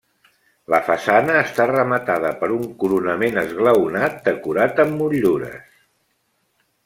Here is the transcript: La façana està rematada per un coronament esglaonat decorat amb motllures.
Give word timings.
La 0.73 0.77
façana 0.85 1.35
està 1.41 1.67
rematada 1.71 2.31
per 2.39 2.49
un 2.55 2.63
coronament 2.83 3.37
esglaonat 3.43 4.17
decorat 4.29 4.83
amb 4.85 5.01
motllures. 5.03 5.61